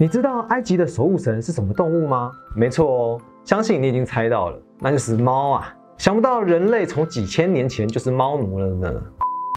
[0.00, 2.32] 你知道埃及的守护神是什么动物吗？
[2.56, 5.76] 没错哦，相信你已经猜到了，那就是猫啊！
[5.98, 9.02] 想不到人类从几千年前就是猫奴了呢。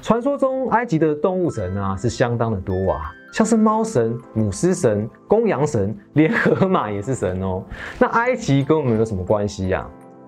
[0.01, 7.63] 传说中埃及的动物神啊是相当的多啊，像是猫神、母狮神、公羊神，连河马也是神哦。
[7.97, 9.87] 那埃及跟我们有什么关系呀？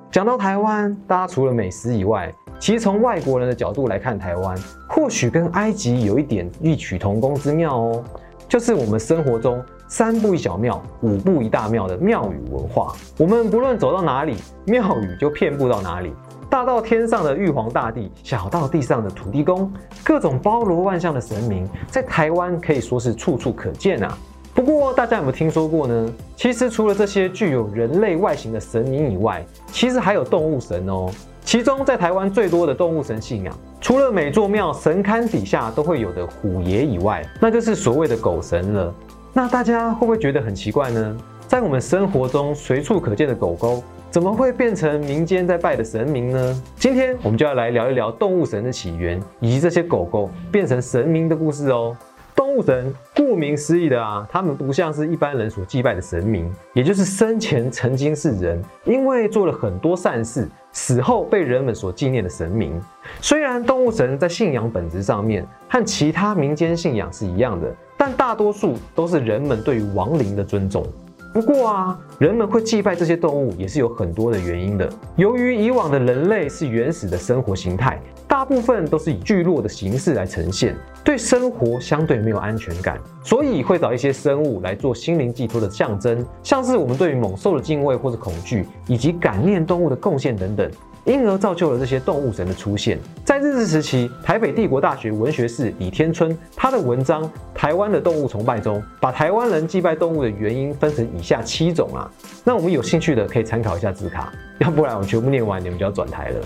[0.09, 4.57] 讲到台湾，大家除了美食以外，其实从外国人的角度来看台湾，
[4.87, 8.03] 或许跟埃及有一点异曲同工之妙哦，
[8.47, 9.61] 就是我们生活中。
[9.87, 16.11] 三步一小庙，五步一大庙的庙宇文化，我们不论走到哪里，庙宇就遍布到哪里。
[16.49, 19.71] 大到天上的玉皇大帝，小到地上的土地公，
[20.03, 24.17] 各种包罗万象的神明，在台湾可以说是处处可见啊。
[24.53, 26.13] 不过大家有没有听说过呢？
[26.35, 31.09] 其实除了这些具有人类外形的神明以外，其实还有动物神哦。
[31.43, 38.93] 其中在台湾最多的动物神信仰，除了每座庙神龛底下都会有的虎爷以外，那就是所谓的狗神了。
[39.37, 41.17] 那大家会不会觉得很奇怪呢？
[41.45, 46.63] 在我们生活中随处可见的狗狗，怎么会变成民间在拜的神明呢？
[46.77, 51.93] 今天我们就要来聊一聊动物神的起源，以及这些狗狗变成神明的故事哦。
[52.33, 62.81] 动物神顾名思义的啊，他们不像是一般人所祭拜的神明，也就是生前曾经是人，因为做了很多善事，死后被人们所纪念的神明。
[63.19, 67.75] 虽然动物神在信仰本质上面和其他民间信仰是一样的。
[68.07, 70.85] 但大多数都是人们对于亡灵的尊重。
[71.33, 74.87] 不过啊，人们会祭拜这些动物也是有很多的原因的。
[75.15, 90.69] 由于以往的人类是原始的生活形态，大部分都是以聚落的形式来呈现，对生活相对没有安全感，所以会找一些生物来做心灵寄托的象征，像是我们对于猛兽的敬畏或者恐惧，以及感念动物的贡献等等。
[91.05, 92.99] 因而造就了这些动物神的出现。
[93.23, 102.11] 在日治时期，台北帝国大学文学士李天春他的文章《台湾的动物崇拜》中，把台湾人祭拜动物的原因分成以下七种啊。
[102.43, 106.41] 那我们有兴趣的可以参考一下字卡，要不然我全部念完你们就要转台了。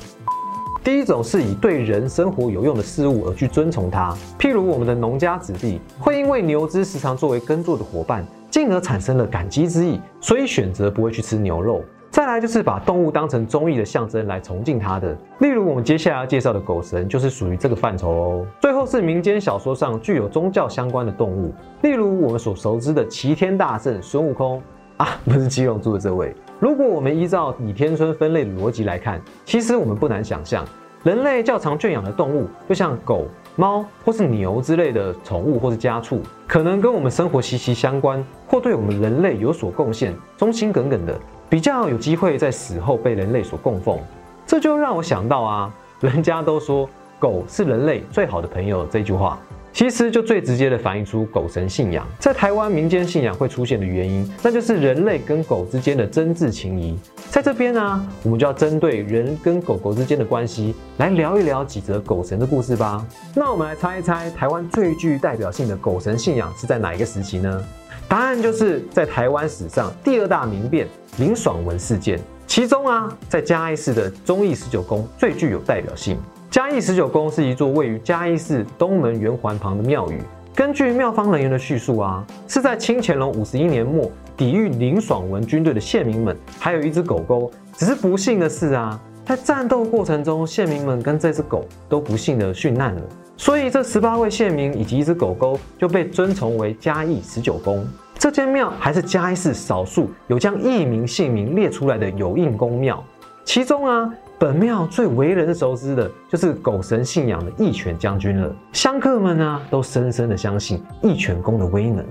[0.83, 11.83] 第一种是以对人生活有用的事物而去遵从它，譬如我们的农家子弟会因为牛只时常作为耕作的伙伴，进而产生了感激之意，所以选择不会去吃牛肉。
[12.11, 18.47] 再来就是把动物当成忠义的象征来崇敬它的，例如我们接下来要介绍的狗神就是属于这个范畴哦。
[18.59, 21.53] 最后是民间小说上具有宗教相关的动物，
[21.83, 24.59] 例如我们所熟知的齐天大圣孙悟空
[24.97, 26.35] 啊， 不是七龙珠的这位。
[26.59, 30.65] 如果我们依照李天春分类的逻辑来看，其实我们不难想象，
[31.03, 41.17] 人类较常圈养的动物，就像狗、猫或是牛之类的宠物或是家畜，可能跟我们生活息息相关，或对我们人类有所贡献，忠心耿耿的。
[41.49, 43.97] 比较有机会在死后被人类所供奉，
[44.45, 46.87] 这就让我想到啊，人家都说
[47.17, 49.39] 狗是人类最好的朋友这句话，
[49.73, 56.97] 其实就最直接的反映出狗神信仰在台湾民间信仰会出现的原因，那就是人类跟狗之间的真挚情谊。
[57.31, 63.05] 在这边呢，我们就要针对人跟狗狗之间的关系来聊一聊几则狗神的故事吧。
[63.35, 67.63] 那我们来猜一猜，台湾最具代表性的狗神信仰是在哪一个时期呢？
[68.09, 70.87] 答案就是在台湾史上第二大民变
[71.19, 76.17] 林爽文事件，其中啊，在嘉义市的忠义十九宫最具有代表性。
[76.49, 80.19] 嘉义十九宫是一座位于嘉义市东门圆环旁的庙宇。
[80.55, 87.51] 根据庙方人员的叙述啊，是在清乾隆五十一年末，抵御林爽文军队的县民们，还有一只狗狗。
[87.77, 93.01] 只是不幸的是啊，在战斗过程中，县民们跟这只狗都不幸的殉难了。
[93.39, 97.87] 所以这十八位县民以及一只狗狗就被尊崇为嘉义十九宫。
[98.15, 103.01] 这间庙还是嘉义市少数有将义民姓名列出来的有印公庙。
[103.45, 108.53] 其中啊，本庙最为人熟知的就是狗神信仰的义犬将军了。
[108.73, 112.05] 香客们呢，都深深的相信义犬公的威能。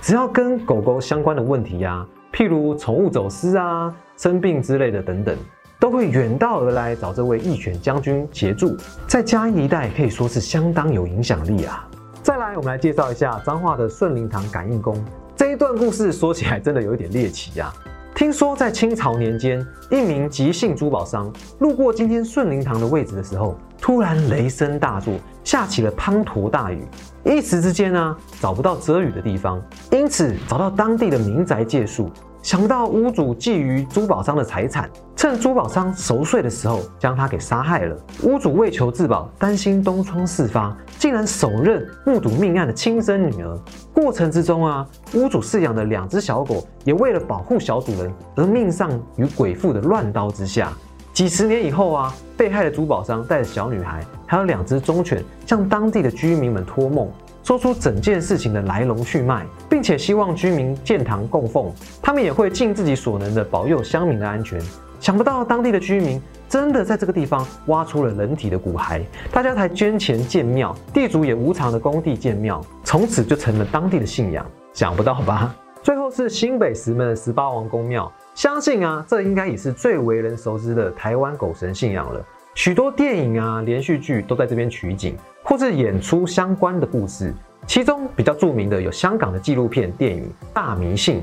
[0.00, 5.36] 只要跟狗狗相关的问题呀，譬如宠物走失啊、生病之类的等等。
[5.82, 8.76] 都会远道而来找这位义犬将军协助，
[9.08, 11.84] 在嘉义一带可以说是相当有影响力啊。
[12.22, 15.04] 再来，我们来介绍一下彰化的顺灵堂感应宫。
[15.34, 17.72] 这一段故事说起来真的有一点猎奇呀。
[18.14, 26.86] 听说在清朝年间，一名急性珠宝商路过今天顺灵堂的位置的时候，突然雷声大作，下起了滂沱大雨，
[27.24, 32.08] 一时之间呢找不到遮雨的地方，因此找到当地的民宅借宿。
[32.40, 34.90] 想不到屋主觊觎珠宝商的财产，
[35.22, 37.96] 趁珠宝商熟睡的时候将他给杀害了。
[38.24, 43.56] 屋主为求自保，担心东窗事发，竟然手刃目睹命案的亲生女儿。
[43.94, 44.84] 过程之中啊，
[45.14, 50.72] 屋主饲养的两只小狗也为了保护小主人而命丧于鬼父的乱刀之下。
[51.12, 57.08] 几十年以后啊，被害的珠宝商带着小女孩还有两只忠犬向当地的居民们托梦。
[57.44, 61.72] 说出整件事情的来龙去脉，并且希望居民建堂供奉。
[62.02, 64.60] 他们也会尽自己所能的保佑乡民的安全。
[65.02, 69.02] 想不到当地的居民真的在这个地方挖出了人体的骨骸，
[69.32, 74.46] 大家才捐钱建庙，地主也无偿的工地建庙，从此就成了当地的信仰。
[74.72, 75.52] 想不到吧？
[75.82, 82.24] 最后是新北石门的十八王公庙，相信啊，这应该也是最为人熟知的台湾狗神信仰了。
[82.54, 87.34] 许多电影啊、连续剧都在这边取景，或是演出相关的故事。
[87.66, 90.22] 其中比较著名的有香港的纪录片电影
[90.54, 91.20] 《大迷信》，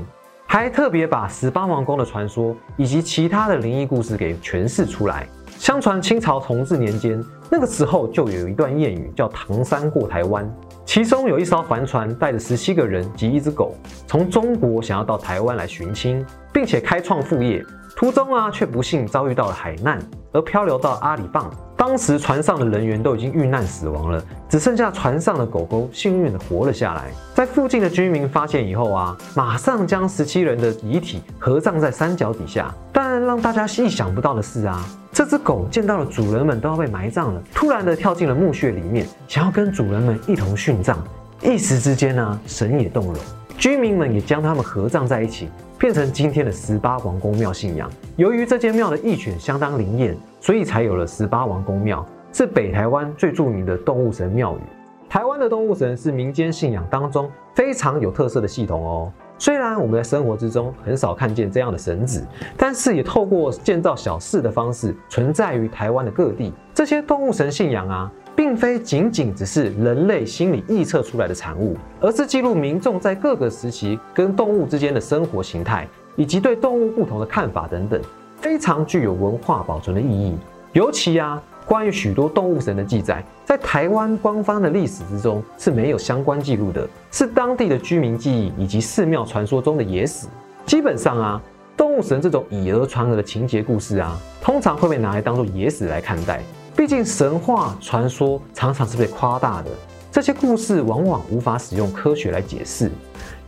[0.52, 5.24] 还特别把十八王宫的传说以及其他的灵异故事给诠释出来。
[5.46, 10.52] 相传清朝同治年间，那个时候就有一段谚语叫“唐山过台湾”，
[10.84, 13.76] 其中有一艘帆船带着十七个人及一只狗，
[14.08, 17.64] 从中国想要到台湾来寻亲，并且开创副业。
[17.96, 20.00] 途中啊，却不幸遭遇到了海难，
[20.32, 21.48] 而漂流到阿里棒。
[21.80, 27.04] 当时船上的人员都已经遇难死亡了，只剩下船上的狗狗幸运的活了下来。
[27.34, 32.70] 在附近的居民发现以后啊，马上将十七人的遗体合葬在山脚底下。
[32.92, 41.02] 但让大家意想不到的是啊，这只狗见到了主人们都要被埋葬了，突然的跳进了墓穴里面，想要跟主人们一同殉葬。
[41.42, 43.16] 一时之间呢，神也动容，
[43.60, 45.50] 居民们也将他们合葬在一起。
[45.78, 47.90] 变成今天的十八王公庙信仰。
[48.16, 54.60] 由于这间庙的义犬相当灵验，所以才有了十八王公庙，是北台湾最著名的动物神庙宇。
[55.08, 59.12] 台湾的动物神是民间信仰当中非常有特色的系统哦。
[59.38, 62.26] 虽然我们在生活之中很少看见这样的神子，
[62.58, 66.52] 但是也透过建造小寺的方式存在于台湾的各地。
[66.74, 68.12] 这些动物神信仰啊。
[68.40, 78.00] 并非仅仅只是人类心理臆测出来的产物，而是记录民众在各个时期跟动物之间的生活形态，以及对动物不同的看法等等，
[78.40, 80.34] 非常具有文化保存的意义。
[80.72, 90.26] 尤其啊，关于许多动物神的记载，在台湾官方的历史之中是没有相关记录的，是当地的居民记忆以及寺庙传说中的野史。
[90.64, 91.42] 基本上啊，
[91.76, 96.42] 动物神这种以讹传讹的情节故事啊，通常会被拿来当做野史来看待。
[96.76, 99.70] 毕竟神话传说常常是被夸大的，
[100.10, 102.90] 这些故事往往无法使用科学来解释。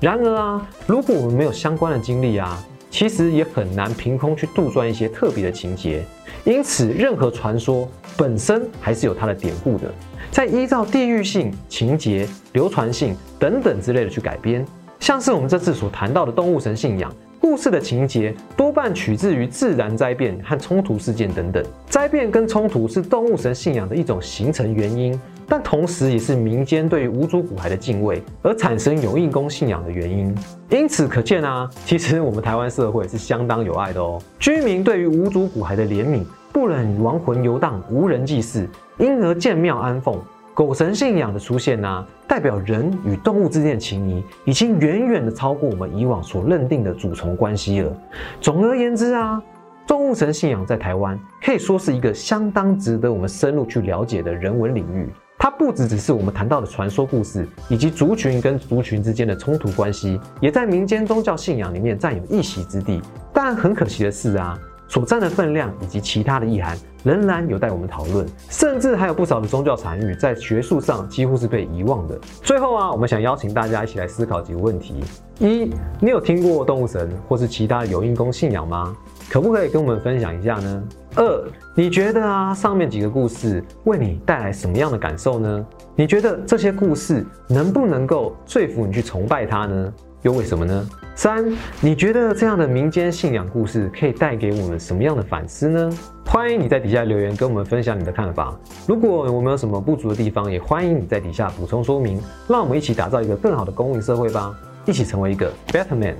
[0.00, 6.04] 然而啊，如果我们没有相关的经历啊，其实也很难凭空去杜撰一些特别的情节。
[6.44, 9.92] 因此，任何传说本身还是有它的典故的，
[10.30, 14.66] 再依照地域性、情节、流传性等等之类的去改编。
[15.00, 17.12] 像是我们这次所谈到的动物神信仰。
[17.43, 21.61] 故事的情节多半取自于自然灾变和冲突事件等等。
[21.87, 30.33] 灾变跟冲突是动物神信仰的一种形成原因，但同时也是民间对于无主骨骸的敬畏而产生有应公信仰的原因。
[30.71, 34.23] 因此可见啊，其实我们台湾社会是相当有爱的哦。
[34.39, 36.23] 居民对于无主骨骸的怜悯，
[36.53, 38.69] 不忍亡魂游荡，无人祭祀，
[38.99, 40.17] 因而建庙安奉。
[40.54, 47.96] 狗神信仰的出现呢，代表人与动物之间的情谊已经远远的超过我们以往所认定的主从关系了。
[48.38, 49.43] 总而言之啊，
[49.87, 55.08] 动物神信仰在台湾可以说是一个相当值得我们深入去了解的人文领域。
[55.38, 63.00] 它不只只是我们谈到的传说故事，以及族群跟族群之间的冲突关系，也在民间宗教信仰里面占有一席之地。
[63.32, 64.56] 但很可惜的是啊。
[64.93, 72.21] 所占的分量以及其他的意涵仍然有待我们讨论，甚至还有不少的宗教残余在学术上几乎是被遗忘的。
[72.43, 75.03] 最后啊，我们想邀请大家一起来思考几个问题：
[75.39, 78.94] 一，你有听过动物神或是其他有因公信仰吗？
[79.31, 80.84] 可不可以跟我们分享一下呢？
[81.17, 85.67] 二，你觉得啊，上面几个故事为你带来什么样的感受呢？
[85.96, 89.93] 你觉得这些故事能不能够说服你去崇拜它呢？
[90.22, 90.88] 又为什么呢？
[91.17, 91.44] 三，
[91.81, 95.91] 你觉得这样的民间信仰故事可以带给我们什么样的反思呢？
[96.24, 98.56] 欢迎你在底下留言跟我们分享你的看法。
[98.86, 102.22] 如果我们有什么不足的地方，也欢迎你在底下补充说明。
[102.48, 106.17] 让我们一起打造一个更好的公民社会吧，一起成为一个 better man。